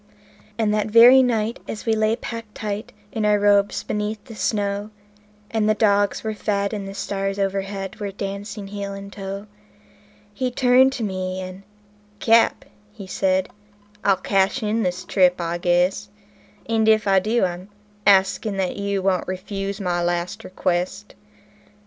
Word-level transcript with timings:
And 0.57 0.73
that 0.73 0.87
very 0.87 1.21
night, 1.21 1.59
as 1.67 1.85
we 1.85 1.93
lay 1.95 2.15
packed 2.15 2.55
tight 2.55 2.91
in 3.11 3.23
our 3.23 3.37
robes 3.37 3.83
beneath 3.83 4.25
the 4.25 4.33
snow, 4.35 4.89
And 5.51 5.69
the 5.69 5.75
dogs 5.75 6.23
were 6.23 6.33
fed, 6.33 6.73
and 6.73 6.87
the 6.87 6.95
stars 6.95 7.37
o'erhead 7.37 7.99
were 7.99 8.09
dancing 8.11 8.65
heel 8.69 8.93
and 8.93 9.13
toe, 9.13 9.45
He 10.33 10.49
turned 10.49 10.91
to 10.93 11.03
me, 11.03 11.39
and 11.39 11.61
"Cap," 12.17 12.65
says 13.05 13.43
he, 13.45 13.51
"I'll 14.03 14.15
cash 14.17 14.63
in 14.63 14.81
this 14.81 15.05
trip, 15.05 15.39
I 15.39 15.59
guess; 15.59 16.09
And 16.65 16.89
if 16.89 17.07
I 17.07 17.19
do, 17.19 17.45
I'm 17.45 17.69
asking 18.07 18.57
that 18.57 18.77
you 18.77 19.03
won't 19.03 19.27
refuse 19.27 19.79
my 19.79 20.01
last 20.01 20.43
request." 20.43 21.13